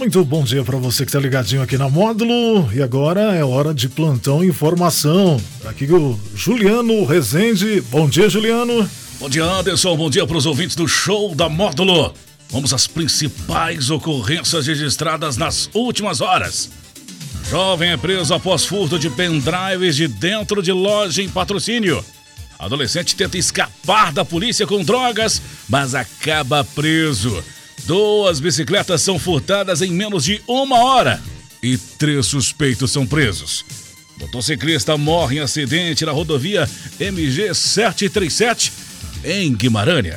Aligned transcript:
Muito 0.00 0.24
bom 0.24 0.42
dia 0.42 0.64
para 0.64 0.78
você 0.78 1.04
que 1.04 1.10
está 1.10 1.20
ligadinho 1.20 1.60
aqui 1.60 1.76
na 1.76 1.86
Módulo. 1.86 2.72
E 2.72 2.80
agora 2.80 3.36
é 3.36 3.44
hora 3.44 3.74
de 3.74 3.86
plantão 3.86 4.42
informação. 4.42 5.38
Aqui 5.66 5.84
o 5.92 6.18
Juliano 6.34 7.04
Rezende. 7.04 7.82
Bom 7.82 8.08
dia, 8.08 8.26
Juliano. 8.30 8.88
Bom 9.20 9.28
dia, 9.28 9.44
Anderson. 9.44 9.94
Bom 9.98 10.08
dia 10.08 10.26
para 10.26 10.38
os 10.38 10.46
ouvintes 10.46 10.74
do 10.74 10.88
show 10.88 11.34
da 11.34 11.50
Módulo. 11.50 12.14
Vamos 12.48 12.72
às 12.72 12.86
principais 12.86 13.90
ocorrências 13.90 14.66
registradas 14.66 15.36
nas 15.36 15.68
últimas 15.74 16.22
horas. 16.22 16.70
Jovem 17.50 17.90
é 17.90 17.96
preso 17.98 18.32
após 18.32 18.64
furto 18.64 18.98
de 18.98 19.10
pendrives 19.10 19.96
de 19.96 20.08
dentro 20.08 20.62
de 20.62 20.72
loja 20.72 21.22
em 21.22 21.28
patrocínio. 21.28 22.02
Adolescente 22.58 23.14
tenta 23.14 23.36
escapar 23.36 24.14
da 24.14 24.24
polícia 24.24 24.66
com 24.66 24.82
drogas, 24.82 25.42
mas 25.68 25.94
acaba 25.94 26.64
preso. 26.64 27.44
Duas 27.90 28.38
bicicletas 28.38 29.02
são 29.02 29.18
furtadas 29.18 29.82
em 29.82 29.90
menos 29.90 30.22
de 30.22 30.40
uma 30.46 30.78
hora 30.78 31.20
e 31.60 31.76
três 31.76 32.24
suspeitos 32.26 32.92
são 32.92 33.04
presos. 33.04 33.64
Motociclista 34.16 34.96
morre 34.96 35.38
em 35.38 35.40
acidente 35.40 36.06
na 36.06 36.12
rodovia 36.12 36.70
MG 37.00 37.52
737 37.52 38.72
em 39.24 39.52
Guimarães. 39.52 40.14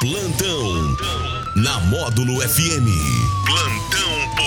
Plantão 0.00 0.96
na 1.54 1.78
Módulo 1.82 2.40
FM. 2.40 2.90
Plantão. 3.46 4.39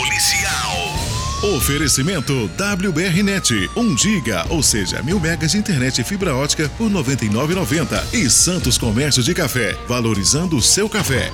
Oferecimento 1.44 2.50
WBRnet, 2.58 3.70
1 3.76 3.98
giga, 3.98 4.46
ou 4.50 4.64
seja, 4.64 5.04
mil 5.04 5.20
megas 5.20 5.52
de 5.52 5.58
internet 5.58 6.00
e 6.00 6.04
fibra 6.04 6.34
ótica 6.34 6.70
por 6.78 6.90
99,90 6.90 8.14
e 8.14 8.30
Santos 8.30 8.78
Comércio 8.78 9.22
de 9.22 9.34
Café, 9.34 9.76
valorizando 9.86 10.56
o 10.56 10.62
seu 10.62 10.88
café. 10.88 11.30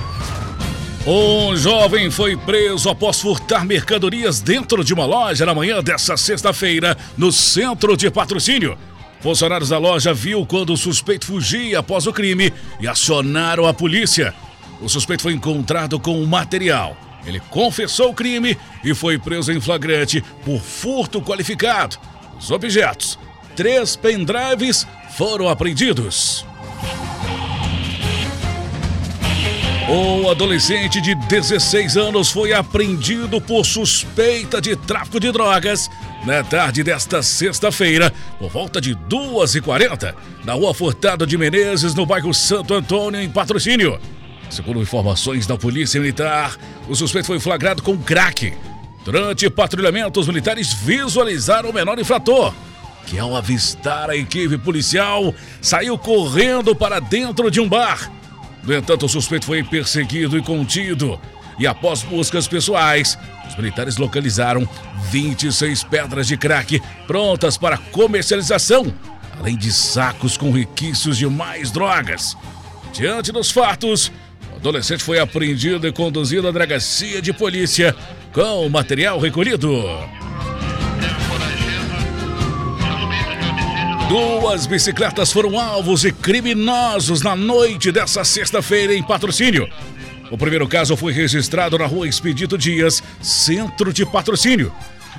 Um 1.06 1.56
jovem 1.56 2.10
foi 2.10 2.36
preso 2.36 2.90
após 2.90 3.22
furtar 3.22 3.64
mercadorias 3.64 4.42
dentro 4.42 4.84
de 4.84 4.96
uma 4.96 5.06
loja 5.06 5.46
na 5.46 5.54
manhã 5.54 5.80
dessa 5.84 6.18
sexta-feira, 6.18 6.98
no 7.16 7.32
centro 7.32 7.96
de 7.96 8.10
patrocínio. 8.10 8.76
Funcionários 9.22 9.70
da 9.70 9.78
loja 9.78 10.12
viu 10.12 10.44
quando 10.44 10.73
o 10.73 10.78
suspeito 10.78 11.28
fugia 11.28 11.78
após 11.78 12.08
o 12.08 12.14
crime 12.14 12.52
e 12.82 12.88
acionaram 12.88 13.68
a 13.68 13.76
polícia. 13.76 14.34
O 14.82 14.90
suspeito 14.90 15.22
foi 15.22 15.34
encontrado 15.34 16.00
com 16.00 16.20
o 16.20 16.26
material. 16.26 16.98
Ele 17.25 17.39
confessou 17.39 18.09
o 18.09 18.14
crime 18.14 18.58
e 18.84 18.94
foi 18.94 19.17
preso 19.17 19.52
em 19.52 19.59
flagrante 19.59 20.23
por 20.44 20.59
furto 20.62 21.22
qualificado. 21.22 21.98
Os 22.39 22.52
objetos, 22.52 23.20
três 23.56 23.95
pendrives, 23.95 24.88
foram 25.17 25.48
apreendidos. 25.50 26.45
Um 29.89 30.30
adolescente 30.30 31.02
de 31.02 31.16
16 31.16 31.98
anos 31.98 32.30
foi 32.30 32.53
apreendido 32.53 33.42
por 33.42 33.66
suspeita 33.66 34.61
de 34.61 34.76
tráfico 34.76 35.20
de 35.20 35.31
drogas 35.31 35.89
na 36.23 36.44
tarde 36.44 36.83
desta 36.83 37.23
sexta-feira, 37.23 38.14
por 38.38 38.52
volta 38.52 38.80
de 38.80 38.95
2h40, 38.95 40.14
na 40.45 40.54
rua 40.54 40.76
Furtado 40.76 41.26
de 41.26 41.38
Menezes, 41.39 41.95
no 41.95 42.06
bairro 42.06 42.33
Santo 42.36 42.76
Antônio, 42.76 43.20
em 43.20 43.30
patrocínio. 43.30 44.00
Segundo 44.50 44.81
informações 44.81 45.45
da 45.45 45.55
Polícia 45.55 46.00
Militar, 46.00 46.58
o 46.88 46.95
suspeito 46.95 47.28
foi 47.28 47.39
flagrado 47.39 47.83
com 47.83 47.97
crack. 47.97 48.53
Durante 49.05 49.50
patrulhamento, 49.50 50.19
os 50.19 50.28
militares 50.28 50.73
visualizaram 50.73 51.69
o 51.69 51.73
menor 51.73 52.00
infrator, 52.00 52.53
que 53.05 53.20
ao 53.20 53.36
avistar 53.36 54.09
a 54.09 54.16
equipe 54.16 54.58
policial, 54.58 55.33
saiu 55.61 55.97
correndo 55.97 56.75
para 56.75 57.00
dentro 57.00 57.50
de 57.52 57.59
um 57.61 57.70
bar. 57.70 58.11
No 58.64 58.75
entanto, 58.75 59.05
o 59.05 59.09
suspeito 59.09 59.45
foi 59.45 59.64
perseguido 59.64 60.38
e 60.38 60.42
contido. 60.42 61.20
E 61.59 61.67
após 61.67 62.04
buscas 62.04 62.48
pessoais, 62.48 63.17
os 63.48 63.55
militares 63.55 63.98
localizaram 63.98 64.67
26 65.11 65.83
pedras 65.83 66.27
de 66.27 66.38
crack 66.38 66.82
prontas 67.05 67.58
para 67.58 67.77
comercialização, 67.77 68.93
além 69.39 69.58
de 69.58 69.71
sacos 69.71 70.38
com 70.38 70.52
requisitos 70.52 71.17
de 71.17 71.27
mais 71.27 71.71
drogas. 71.71 72.36
Diante 72.93 73.32
dos 73.32 73.52
fatos, 73.52 74.11
adolescente 74.59 75.03
foi 75.03 75.20
apreendido 75.20 75.87
e 75.87 75.92
conduzido 75.92 76.47
à 76.47 76.52
delegacia 76.52 77.21
de 77.21 77.31
polícia 77.31 77.95
com 78.33 78.65
o 78.65 78.70
material 78.70 79.17
recolhido. 79.17 79.71
Duas 84.09 84.65
bicicletas 84.65 85.31
foram 85.31 85.59
alvos 85.59 86.02
de 86.02 86.11
criminosos 86.11 87.21
na 87.21 87.36
noite 87.36 87.92
dessa 87.92 88.23
sexta-feira 88.23 88.93
em 88.93 89.03
patrocínio. 89.03 89.70
O 90.30 90.37
primeiro 90.37 90.67
caso 90.67 90.97
foi 90.97 91.14
registrado 91.14 91.77
na 91.77 91.86
rua 91.86 92.08
Expedito 92.08 92.58
Dias, 92.58 93.02
centro 93.21 93.93
de 93.93 94.05
patrocínio. 94.05 94.73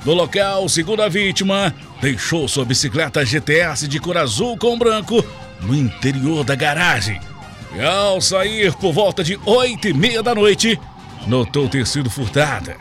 No 0.05 0.13
local, 0.13 0.69
segundo 0.69 1.03
a 1.03 1.09
vítima, 1.09 1.75
deixou 2.01 2.47
sua 2.47 2.65
bicicleta 2.65 3.25
GTS 3.25 3.89
de 3.89 3.99
cor 3.99 4.17
azul 4.17 4.57
com 4.57 4.79
branco 4.79 5.25
no 5.61 5.75
interior 5.75 6.45
da 6.45 6.55
garagem. 6.55 7.21
E 7.75 7.81
ao 7.81 8.21
sair 8.21 8.75
por 8.75 8.93
volta 8.93 9.23
de 9.23 9.39
oito 9.47 9.89
e 9.89 9.95
meia 9.95 10.23
da 10.23 10.35
noite, 10.35 10.79
notou 11.27 11.69
ter 11.69 11.87
sido 11.87 12.11
furtada. 12.11 12.77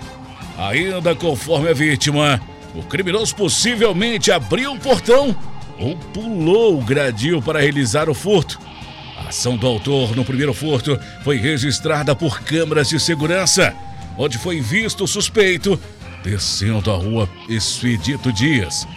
Ainda 0.57 1.15
conforme 1.15 1.69
a 1.69 1.73
vítima, 1.73 2.41
o 2.75 2.81
criminoso 2.83 3.35
possivelmente 3.35 4.31
abriu 4.31 4.73
o 4.73 4.79
portão 4.79 5.35
ou 5.79 5.95
pulou 5.95 6.77
o 6.77 6.83
gradil 6.83 7.41
para 7.41 7.61
realizar 7.61 8.09
o 8.09 8.13
furto. 8.13 8.59
A 9.17 9.29
ação 9.29 9.55
do 9.55 9.67
autor 9.67 10.15
no 10.15 10.25
primeiro 10.25 10.53
furto 10.53 10.99
foi 11.23 11.37
registrada 11.37 12.15
por 12.15 12.41
câmeras 12.41 12.89
de 12.89 12.99
segurança, 12.99 13.73
onde 14.17 14.37
foi 14.37 14.59
visto 14.59 15.03
o 15.03 15.07
suspeito 15.07 15.79
descendo 16.23 16.91
a 16.91 16.95
rua 16.95 17.29
Expedito 17.47 18.31
Dias. 18.33 18.87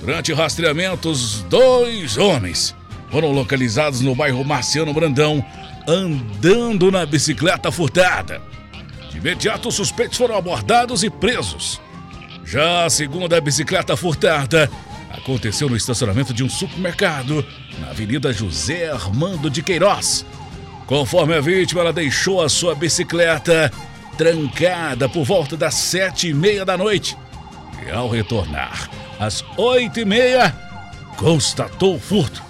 Durante 0.00 0.32
rastreamentos, 0.32 1.42
dois 1.42 2.16
homens 2.16 2.74
foram 3.10 3.32
localizados 3.32 4.00
no 4.00 4.14
bairro 4.14 4.44
Marciano 4.44 4.94
Brandão, 4.94 5.44
andando 5.86 6.90
na 6.90 7.04
bicicleta 7.04 7.70
furtada. 7.72 8.40
De 9.10 9.18
imediato, 9.18 9.68
os 9.68 9.74
suspeitos 9.74 10.16
foram 10.16 10.36
abordados 10.36 11.02
e 11.02 11.10
presos. 11.10 11.80
Já 12.44 12.84
a 12.84 12.90
segunda 12.90 13.40
bicicleta 13.40 13.96
furtada 13.96 14.70
aconteceu 15.10 15.68
no 15.68 15.76
estacionamento 15.76 16.32
de 16.32 16.44
um 16.44 16.48
supermercado 16.48 17.44
na 17.78 17.90
Avenida 17.90 18.32
José 18.32 18.90
Armando 18.90 19.50
de 19.50 19.62
Queiroz. 19.62 20.24
Conforme 20.86 21.34
a 21.34 21.40
vítima, 21.40 21.80
ela 21.80 21.92
deixou 21.92 22.42
a 22.42 22.48
sua 22.48 22.74
bicicleta 22.74 23.72
trancada 24.16 25.08
por 25.08 25.24
volta 25.24 25.56
das 25.56 25.74
sete 25.74 26.28
e 26.28 26.34
meia 26.34 26.64
da 26.64 26.76
noite. 26.76 27.16
E 27.86 27.90
ao 27.90 28.08
retornar 28.08 28.90
às 29.18 29.44
oito 29.56 30.00
e 30.00 30.04
meia, 30.04 30.54
constatou 31.16 31.96
o 31.96 32.00
furto. 32.00 32.49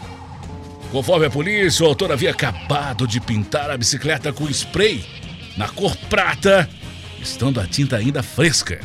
Conforme 0.90 1.26
a 1.26 1.30
polícia, 1.30 1.84
o 1.84 1.88
autor 1.88 2.10
havia 2.10 2.32
acabado 2.32 3.06
de 3.06 3.20
pintar 3.20 3.70
a 3.70 3.76
bicicleta 3.76 4.32
com 4.32 4.50
spray 4.50 5.04
na 5.56 5.68
cor 5.68 5.96
prata, 6.08 6.68
estando 7.22 7.60
a 7.60 7.66
tinta 7.66 7.96
ainda 7.96 8.24
fresca. 8.24 8.80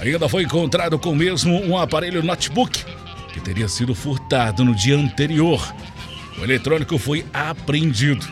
Ainda 0.00 0.28
foi 0.28 0.44
encontrado 0.44 0.98
com 0.98 1.14
mesmo 1.14 1.60
um 1.60 1.76
aparelho 1.76 2.22
notebook 2.22 2.82
que 3.32 3.40
teria 3.40 3.68
sido 3.68 3.94
furtado 3.94 4.64
no 4.64 4.74
dia 4.74 4.96
anterior. 4.96 5.74
O 6.38 6.44
eletrônico 6.44 6.96
foi 6.96 7.26
apreendido. 7.32 8.26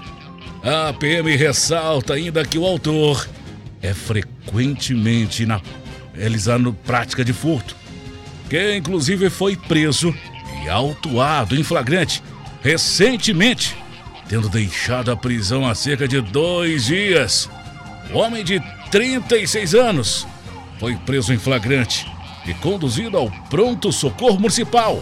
A 0.63 0.93
PM 0.95 1.37
ressalta 1.37 2.15
ainda 2.15 2.47
que 2.47 2.59
o 2.59 2.65
autor 2.65 3.29
é 3.83 3.93
frequentemente 3.93 5.45
na, 5.45 5.61
realizando 6.15 6.73
prática 6.73 7.23
de 7.23 7.35
furto, 7.35 7.77
que 8.49 8.75
inclusive 8.75 9.29
foi 9.29 9.55
preso 9.55 10.15
e 10.65 10.69
autuado 10.69 11.55
em 11.55 11.63
flagrante 11.63 12.23
recentemente, 12.67 13.77
tendo 14.29 14.49
deixado 14.49 15.13
a 15.13 15.17
prisão 15.17 15.65
há 15.65 15.73
cerca 15.73 16.09
de 16.09 16.21
dois 16.21 16.87
dias. 16.87 17.49
O 18.13 18.19
homem 18.19 18.43
de 18.43 18.61
36 18.91 19.73
anos 19.73 20.27
foi 20.81 20.97
preso 20.97 21.33
em 21.33 21.39
flagrante 21.39 22.11
e 22.45 22.53
conduzido 22.55 23.17
ao 23.17 23.31
pronto 23.49 23.93
socorro 23.93 24.41
municipal, 24.41 25.01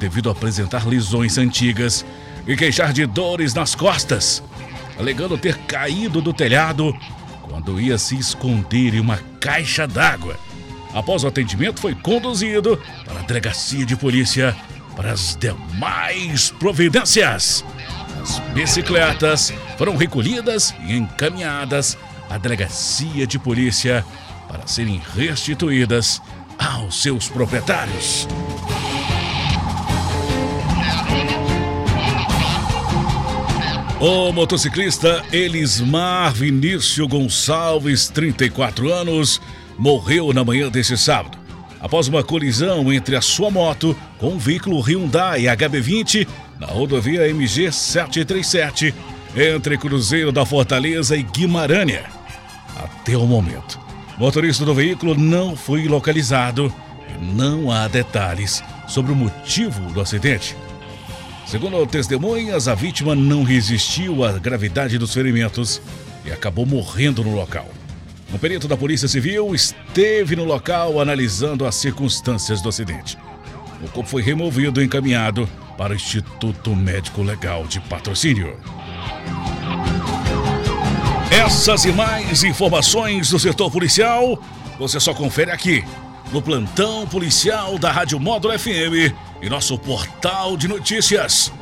devido 0.00 0.30
a 0.30 0.32
apresentar 0.32 0.88
lesões 0.88 1.36
antigas 1.36 2.02
e 2.46 2.56
queixar 2.56 2.94
de 2.94 3.04
dores 3.04 3.52
nas 3.52 3.74
costas, 3.74 4.42
alegando 4.98 5.36
ter 5.36 5.58
caído 5.66 6.22
do 6.22 6.32
telhado 6.32 6.96
quando 7.42 7.78
ia 7.78 7.98
se 7.98 8.16
esconder 8.16 8.94
em 8.94 9.00
uma 9.00 9.20
caixa 9.38 9.86
d'água. 9.86 10.40
Após 10.94 11.24
o 11.24 11.26
atendimento, 11.26 11.78
foi 11.78 11.94
conduzido 11.94 12.80
para 13.04 13.20
a 13.20 13.22
delegacia 13.22 13.84
de 13.84 13.94
polícia 13.94 14.56
para 14.96 15.12
as 15.12 15.36
demais 15.36 16.50
providências. 16.58 17.64
As 18.20 18.38
bicicletas 18.54 19.52
foram 19.78 19.96
recolhidas 19.96 20.74
e 20.88 20.96
encaminhadas 20.96 21.96
à 22.28 22.38
delegacia 22.38 23.26
de 23.26 23.38
polícia 23.38 24.04
para 24.48 24.66
serem 24.66 25.00
restituídas 25.14 26.20
aos 26.58 27.02
seus 27.02 27.28
proprietários. 27.28 28.26
O 33.98 34.30
motociclista 34.30 35.24
Elismar 35.32 36.32
Vinícius 36.34 37.08
Gonçalves, 37.08 38.08
34 38.08 38.92
anos, 38.92 39.40
morreu 39.78 40.34
na 40.34 40.44
manhã 40.44 40.68
deste 40.68 40.98
sábado, 40.98 41.38
após 41.86 42.08
uma 42.08 42.24
colisão 42.24 42.92
entre 42.92 43.14
a 43.14 43.20
sua 43.20 43.48
moto 43.48 43.96
com 44.18 44.30
um 44.30 44.38
veículo 44.38 44.80
Hyundai 44.80 45.42
HB20 45.42 46.26
na 46.58 46.66
rodovia 46.66 47.28
MG 47.28 47.70
737, 47.70 48.92
entre 49.36 49.78
Cruzeiro 49.78 50.32
da 50.32 50.44
Fortaleza 50.44 51.16
e 51.16 51.22
Guimarães. 51.22 52.00
Até 52.76 53.16
o 53.16 53.24
momento, 53.24 53.78
o 54.16 54.20
motorista 54.20 54.64
do 54.64 54.74
veículo 54.74 55.14
não 55.16 55.54
foi 55.54 55.86
localizado 55.86 56.74
e 57.08 57.24
não 57.24 57.70
há 57.70 57.86
detalhes 57.86 58.64
sobre 58.88 59.12
o 59.12 59.16
motivo 59.16 59.80
do 59.92 60.00
acidente. 60.00 60.56
Segundo 61.46 61.86
testemunhas, 61.86 62.66
a 62.66 62.74
vítima 62.74 63.14
não 63.14 63.44
resistiu 63.44 64.24
à 64.24 64.32
gravidade 64.32 64.98
dos 64.98 65.14
ferimentos 65.14 65.80
e 66.24 66.32
acabou 66.32 66.66
morrendo 66.66 67.22
no 67.22 67.36
local. 67.36 67.75
Um 68.32 68.38
perito 68.38 68.66
da 68.66 68.76
Polícia 68.76 69.08
Civil 69.08 69.54
esteve 69.54 70.34
no 70.34 70.44
local 70.44 71.00
analisando 71.00 71.64
as 71.64 71.76
circunstâncias 71.76 72.60
do 72.60 72.68
acidente. 72.68 73.16
O 73.82 73.88
corpo 73.88 74.08
foi 74.08 74.22
removido 74.22 74.82
e 74.82 74.84
encaminhado 74.84 75.48
para 75.78 75.92
o 75.92 75.96
Instituto 75.96 76.74
Médico 76.74 77.22
Legal 77.22 77.66
de 77.66 77.80
Patrocínio. 77.80 78.58
Essas 81.30 81.84
e 81.84 81.92
mais 81.92 82.42
informações 82.42 83.30
do 83.30 83.38
setor 83.38 83.70
policial 83.70 84.42
você 84.78 85.00
só 85.00 85.14
confere 85.14 85.50
aqui 85.50 85.84
no 86.32 86.42
plantão 86.42 87.06
policial 87.06 87.78
da 87.78 87.90
Rádio 87.90 88.18
Módulo 88.18 88.58
FM 88.58 89.14
e 89.40 89.48
nosso 89.48 89.78
portal 89.78 90.56
de 90.56 90.68
notícias 90.68 91.52